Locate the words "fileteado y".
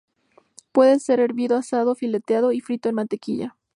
1.95-2.59